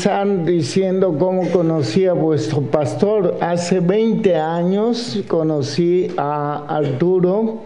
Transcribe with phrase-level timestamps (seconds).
[0.00, 3.36] Empezar diciendo cómo conocí a vuestro pastor.
[3.42, 7.58] Hace 20 años conocí a Arturo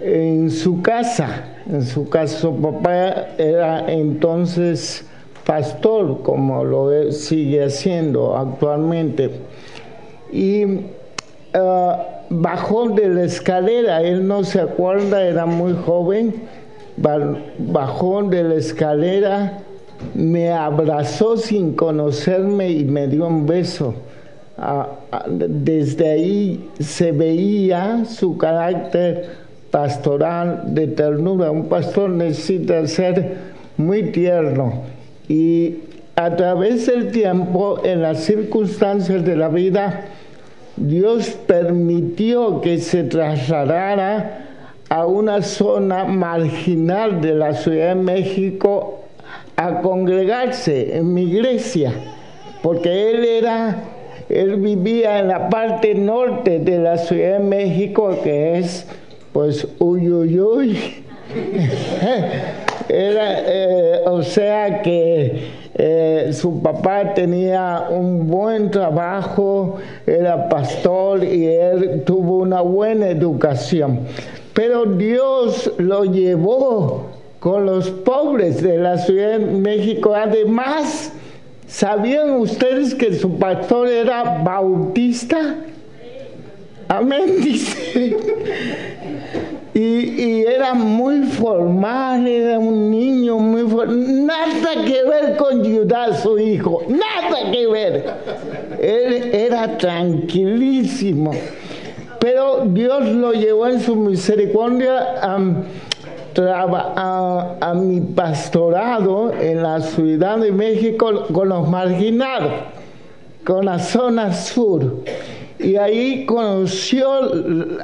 [0.00, 1.56] en su casa.
[1.68, 5.04] En su casa, su papá era entonces
[5.44, 9.28] pastor, como lo sigue haciendo actualmente.
[10.30, 10.80] Y uh,
[12.30, 16.34] bajó de la escalera, él no se acuerda, era muy joven,
[17.58, 19.64] bajó de la escalera
[20.14, 23.94] me abrazó sin conocerme y me dio un beso.
[25.28, 29.36] Desde ahí se veía su carácter
[29.70, 31.50] pastoral de ternura.
[31.50, 33.36] Un pastor necesita ser
[33.76, 34.82] muy tierno
[35.28, 35.76] y
[36.18, 40.06] a través del tiempo, en las circunstancias de la vida,
[40.76, 44.46] Dios permitió que se trasladara
[44.88, 48.97] a una zona marginal de la Ciudad de México
[49.58, 51.92] a congregarse en mi iglesia,
[52.62, 53.82] porque él era,
[54.28, 58.86] él vivía en la parte norte de la Ciudad de México, que es,
[59.32, 60.78] pues, uy, uy, uy.
[62.88, 71.46] era, eh, o sea que eh, su papá tenía un buen trabajo, era pastor y
[71.46, 74.02] él tuvo una buena educación.
[74.54, 77.07] Pero Dios lo llevó
[77.40, 80.14] con los pobres de la Ciudad de México.
[80.14, 81.12] Además,
[81.66, 85.56] ¿sabían ustedes que su pastor era bautista?
[86.88, 88.16] Amén, dice.
[89.74, 94.26] Y, era muy formal, era un niño muy formal.
[94.26, 96.82] Nada que ver con Judá, su hijo.
[96.88, 98.04] Nada que ver.
[98.80, 101.30] Él era tranquilísimo.
[102.18, 105.20] Pero Dios lo llevó en su misericordia
[106.38, 112.52] a a, mi pastorado en la Ciudad de México con los marginados,
[113.44, 115.02] con la zona sur.
[115.58, 117.08] Y ahí conoció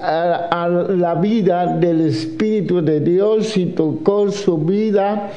[0.00, 5.30] a, la vida del Espíritu de Dios y tocó su vida.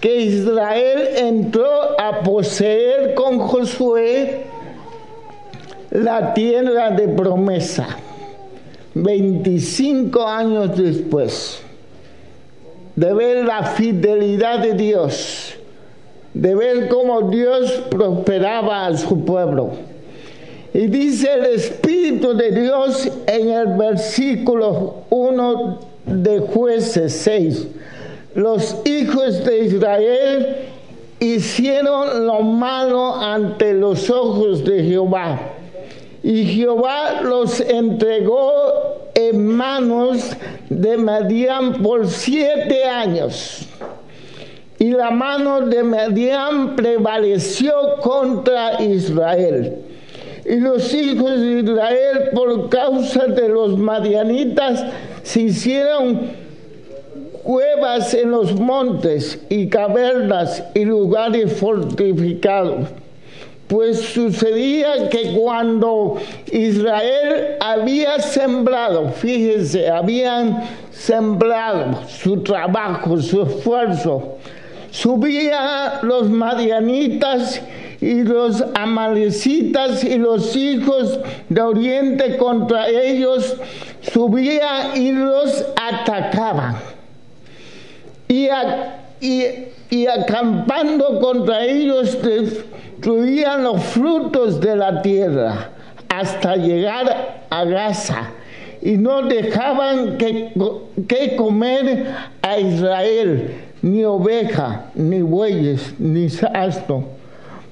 [0.00, 4.46] que Israel entró a poseer con Josué
[5.90, 7.96] la tierra de promesa.
[8.94, 11.62] 25 años después
[12.98, 15.54] de ver la fidelidad de Dios,
[16.34, 19.70] de ver cómo Dios prosperaba a su pueblo.
[20.74, 27.68] Y dice el Espíritu de Dios en el versículo 1 de jueces 6.
[28.34, 30.56] Los hijos de Israel
[31.20, 35.57] hicieron lo malo ante los ojos de Jehová.
[36.22, 40.36] Y Jehová los entregó en manos
[40.68, 43.66] de Madián por siete años.
[44.78, 49.76] Y la mano de Madián prevaleció contra Israel.
[50.44, 54.84] Y los hijos de Israel, por causa de los madianitas,
[55.22, 56.30] se hicieron
[57.42, 62.88] cuevas en los montes y cavernas y lugares fortificados.
[63.68, 66.16] Pues sucedía que cuando
[66.50, 74.38] Israel había sembrado, fíjense, habían sembrado su trabajo, su esfuerzo,
[74.90, 77.60] subían los madianitas
[78.00, 81.18] y los amalecitas y los hijos
[81.50, 83.56] de Oriente contra ellos
[84.00, 86.76] subían y los atacaban.
[88.28, 88.48] Y,
[90.06, 92.16] acampando contra ellos
[92.98, 95.70] destruían los frutos de la tierra
[96.08, 98.30] hasta llegar a Gaza
[98.82, 100.52] y no dejaban que,
[101.06, 102.06] que comer
[102.42, 107.04] a Israel ni oveja, ni bueyes, ni asno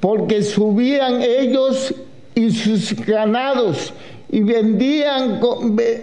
[0.00, 1.94] porque subían ellos
[2.34, 3.92] y sus ganados
[4.28, 5.40] y vendían,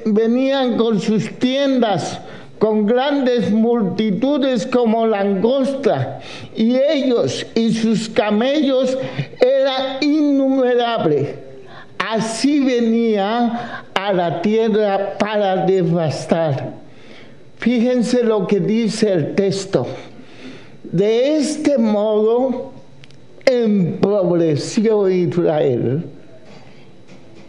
[0.05, 2.21] venían con sus tiendas
[2.59, 6.19] con grandes multitudes como langosta,
[6.55, 8.97] y ellos y sus camellos
[9.39, 11.35] eran innumerables.
[11.97, 16.73] Así venía a la tierra para devastar.
[17.57, 19.87] Fíjense lo que dice el texto.
[20.83, 22.71] De este modo,
[23.45, 26.03] empobreció Israel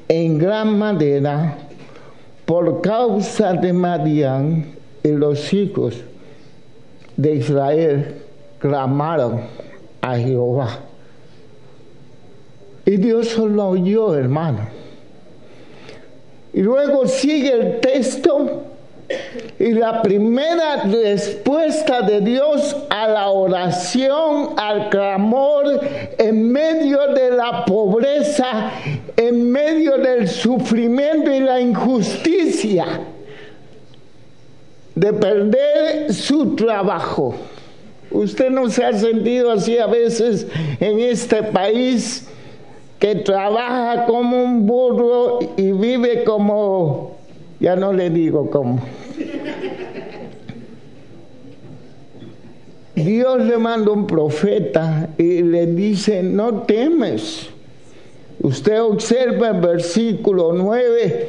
[0.08, 1.56] en gran manera
[2.44, 5.96] por causa de Madián y los hijos
[7.16, 8.14] de Israel
[8.58, 9.42] clamaron
[10.00, 10.80] a Jehová.
[12.84, 14.68] Y Dios lo oyó, hermano.
[16.52, 18.64] Y luego sigue el texto
[19.58, 25.80] y la primera respuesta de Dios a la oración, al clamor,
[26.18, 28.70] en medio de la pobreza,
[29.16, 32.86] en medio del sufrimiento y la injusticia,
[35.00, 37.34] de perder su trabajo.
[38.10, 40.46] Usted no se ha sentido así a veces
[40.78, 42.28] en este país
[42.98, 47.16] que trabaja como un burro y vive como,
[47.60, 48.82] ya no le digo cómo.
[52.94, 57.48] Dios le manda un profeta y le dice, no temes.
[58.42, 61.28] Usted observa el versículo 9,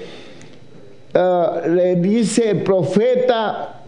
[1.13, 3.81] ah, le dice el profeta,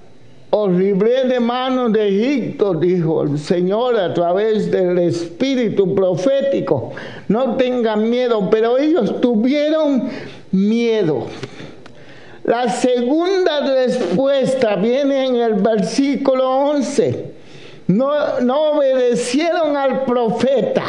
[0.49, 6.91] os libré de manos de Egipto, dijo el Señor a través del espíritu profético.
[7.27, 10.09] No tengan miedo, pero ellos tuvieron
[10.51, 11.25] miedo.
[12.43, 17.33] La segunda respuesta viene en el versículo 11.
[17.87, 20.83] No, obedecieron al profeta.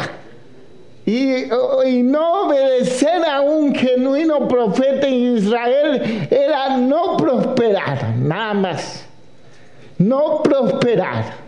[1.05, 1.45] Y,
[1.85, 9.05] y, no obedecer a un genuino profeta en Israel era no prosperar, nada más.
[9.99, 11.45] No prosperar.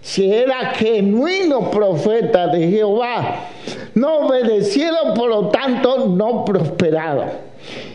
[0.00, 3.48] Si era genuino profeta de Jehová,
[3.94, 7.49] no obedecieron, por lo tanto, no prosperaron.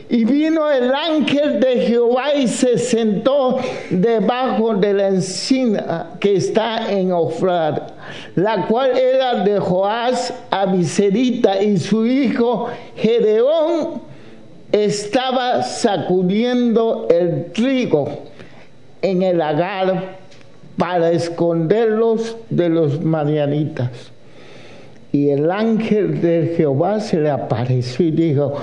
[0.07, 3.57] Y vino el ángel de Jehová y se sentó
[3.89, 7.88] debajo de la encina que está en Ofrar,
[8.35, 14.01] la cual era de Joás Abiserita y su hijo Gedeón
[14.71, 18.07] estaba sacudiendo el trigo
[19.01, 20.17] en el lagar
[20.77, 24.12] para esconderlos de los marianitas.
[25.12, 28.55] Y el ángel de Jehová se le apareció y dijo,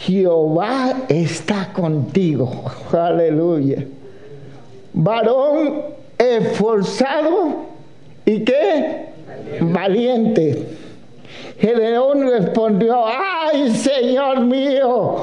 [0.00, 2.50] Jehová está contigo.
[2.92, 3.84] Aleluya.
[4.92, 5.82] Varón
[6.16, 7.66] esforzado
[8.24, 9.08] y qué?
[9.60, 10.66] Valiente.
[11.58, 15.16] Gedeón respondió, ay Señor mío,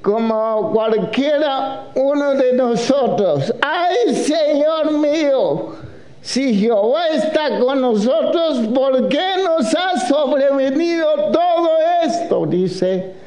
[0.00, 5.74] como cualquiera uno de nosotros, ay Señor mío,
[6.20, 11.70] si Jehová está con nosotros, ¿por qué nos ha sobrevenido todo
[12.04, 12.46] esto?
[12.46, 13.22] Dice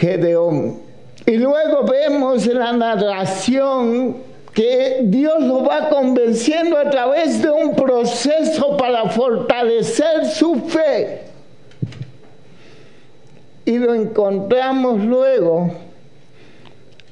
[0.00, 0.78] Gedeón.
[1.26, 4.16] Y luego vemos la narración
[4.54, 11.20] que Dios lo va convenciendo a través de un proceso para fortalecer su fe.
[13.66, 15.70] Y lo encontramos luego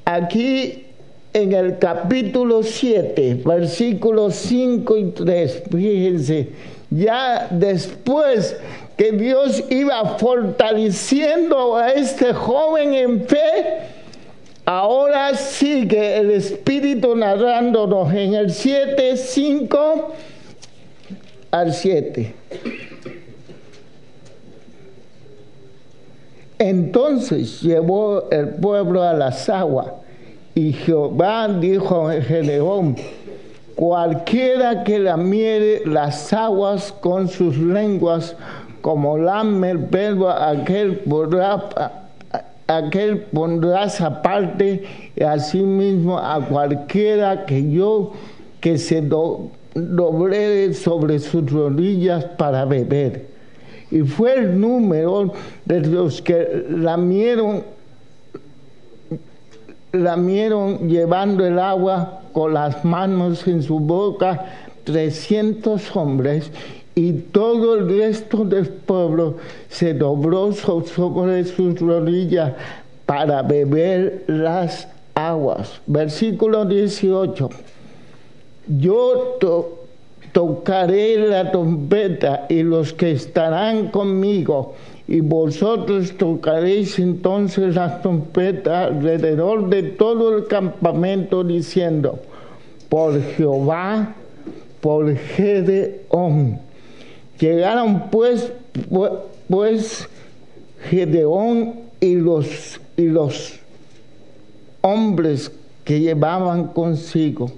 [0.03, 0.87] aquí
[1.31, 5.63] en el capítulo 7, versículos 5 y 3.
[5.71, 6.49] Fíjense,
[6.89, 8.57] ya después
[8.99, 13.77] que Dios iba fortaleciendo a este joven en fe,
[14.65, 20.13] ahora sigue el Espíritu narrándonos en el 7, 5
[21.49, 22.35] al 7.
[26.57, 29.93] Entonces llevó el pueblo a las aguas
[30.55, 32.97] y Jehová dijo a Gedeón,
[33.75, 38.35] cualquiera que lamiere las aguas con sus lenguas,
[38.81, 41.01] como lame el perro, aquel
[42.67, 44.83] aquel pondrás aparte,
[45.15, 48.13] y asimismo a cualquiera que yo,
[48.61, 53.27] que se do, doble sobre sus rodillas para beber.
[53.91, 55.33] Y fue el número
[55.65, 57.63] de los que lamieron
[59.91, 64.45] lamieron llevando el agua con las manos en su boca
[64.83, 66.51] 300 hombres
[66.99, 69.37] y todo el resto del pueblo
[69.69, 72.51] se dobló sobre sus rodillas
[73.05, 75.79] para beber las aguas.
[75.87, 77.49] Versículo 18.
[78.79, 79.37] Yo
[80.33, 84.75] tocaré la trompeta y los que estarán conmigo
[85.07, 92.19] y vosotros tocaréis entonces la trompeta alrededor de todo el campamento diciendo,
[92.89, 94.15] por Jehová,
[94.81, 96.67] por Gedeón.
[97.39, 98.51] Llegaron pues,
[99.49, 100.07] pues
[100.89, 103.59] Gedeón y los, y los
[104.81, 105.51] hombres
[105.83, 107.51] que llevaban consigo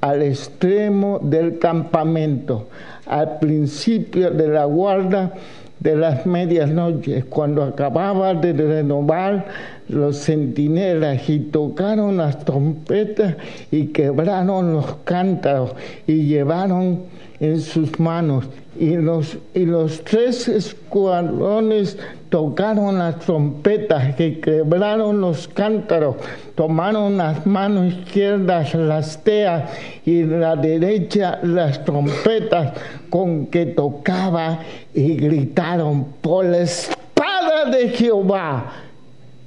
[0.00, 2.68] al extremo del campamento,
[3.06, 5.34] al principio de la guarda
[5.80, 9.46] de las medias noches, cuando acababa de renovar
[9.88, 13.36] los centinelas y tocaron las trompetas
[13.70, 15.72] y quebraron los cántaros
[16.06, 17.02] y llevaron
[17.40, 18.46] en sus manos.
[18.78, 26.16] Y los, y los tres escuadrones tocaron las trompetas que quebraron los cántaros,
[26.54, 29.70] tomaron las manos izquierdas las teas
[30.04, 32.72] y la derecha las trompetas
[33.10, 34.60] con que tocaba
[34.94, 38.72] y gritaron por la espada de Jehová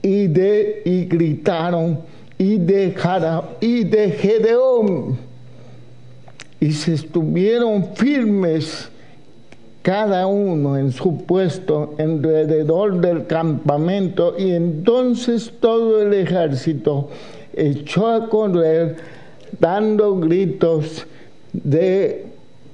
[0.02, 2.00] y, de, y gritaron
[2.38, 2.96] y de,
[3.62, 5.31] y de Gedeón
[6.62, 8.90] y se estuvieron firmes
[9.82, 17.10] cada uno en su puesto alrededor del campamento y entonces todo el ejército
[17.54, 18.98] echó a correr
[19.60, 21.08] dando gritos
[21.52, 22.28] de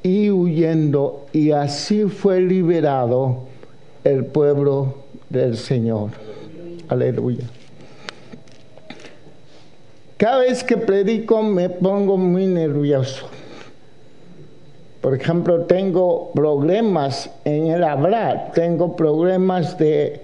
[0.03, 3.45] y huyendo y así fue liberado
[4.03, 4.95] el pueblo
[5.29, 6.11] del Señor.
[6.89, 7.45] Aleluya.
[10.17, 13.36] Cada vez que predico me pongo muy nervioso.
[15.07, 20.19] Por ejemplo, tengo problemas en el hablar, tengo problemas de,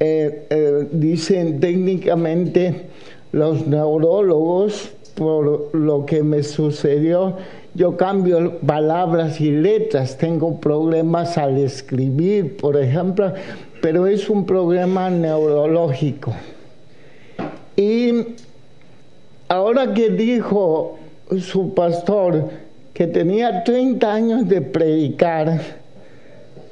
[0.00, 2.86] eh, eh, dicen técnicamente
[3.32, 7.36] los neurólogos, por lo que me sucedió,
[7.74, 13.30] yo cambio palabras y letras, tengo problemas al escribir, por ejemplo,
[13.82, 16.32] pero es un problema neurológico.
[17.76, 18.24] Y
[19.48, 20.96] ahora que dijo
[21.38, 22.63] su pastor,
[22.94, 25.60] que tenía 30 años de predicar,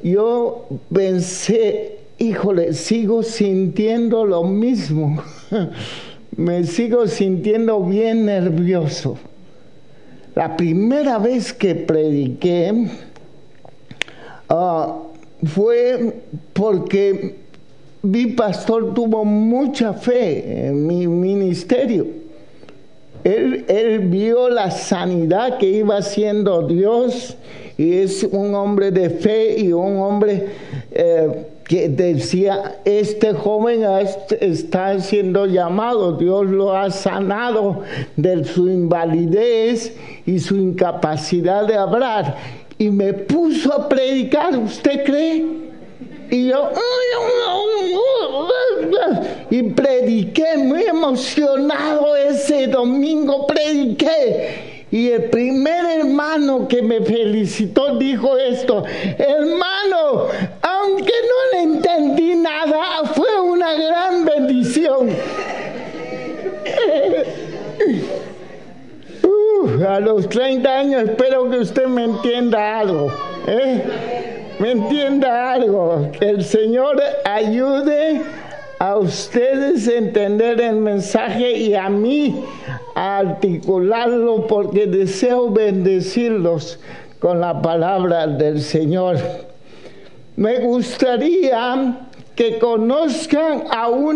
[0.05, 5.21] yo pensé, híjole, sigo sintiendo lo mismo,
[6.37, 9.19] me sigo sintiendo bien nervioso.
[10.37, 12.89] La primera vez que prediqué
[14.49, 14.97] ah,
[15.45, 16.15] fue
[16.53, 17.37] porque
[18.01, 22.22] mi pastor tuvo mucha fe en mi ministerio
[23.25, 27.37] él, vio la sanidad que iba haciendo Dios
[27.79, 30.49] y es un hombre de fe y un hombre
[30.91, 33.83] eh, que decía, este joven
[34.41, 37.83] está siendo llamado, Dios lo ha sanado
[38.17, 42.37] de su invalidez y su incapacidad de hablar.
[42.79, 45.47] Y me puso a predicar, ¿usted cree?
[46.31, 46.71] Y yo,
[49.51, 54.73] y prediqué muy emocionado ese domingo, prediqué.
[54.91, 58.85] Y el primer hermano que me felicitó dijo esto,
[59.17, 60.27] hermano,
[60.61, 65.09] aunque no le entendí nada, fue una gran bendición.
[69.89, 73.13] a los 30 años espero que usted me entienda algo.
[73.47, 73.83] ¿eh?
[74.59, 76.11] Me entienda algo.
[76.19, 78.23] Que el Señor ayude
[78.83, 82.43] a ustedes entender el mensaje y a mí
[82.97, 86.81] articularlo porque deseo bendecirlos
[87.21, 89.19] con la palabra del Señor.
[90.35, 94.11] Me gustaría que conozcan a una